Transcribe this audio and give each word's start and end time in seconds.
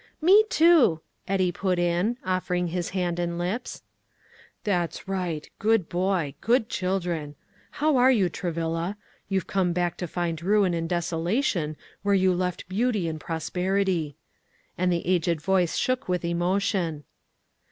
"Me 0.19 0.43
too," 0.49 0.99
Eddie 1.27 1.51
put 1.51 1.77
in, 1.77 2.17
offering 2.25 2.69
his 2.69 2.89
hand 2.89 3.19
and 3.19 3.37
lips. 3.37 3.83
"That's 4.63 5.07
right; 5.07 5.47
good 5.59 5.89
boy; 5.89 6.33
good 6.41 6.69
children. 6.69 7.35
How 7.69 7.97
are 7.97 8.09
you, 8.09 8.27
Travilla? 8.27 8.97
You've 9.29 9.45
come 9.45 9.73
back 9.73 9.97
to 9.97 10.07
find 10.07 10.41
ruin 10.41 10.73
and 10.73 10.89
desolation 10.89 11.77
where 12.01 12.15
you 12.15 12.33
left 12.33 12.67
beauty 12.67 13.07
and 13.07 13.19
prosperity;" 13.19 14.15
and 14.75 14.91
the 14.91 15.05
aged 15.05 15.39
voice 15.39 15.75
shook 15.77 16.09
with 16.09 16.25
emotion. 16.25 17.03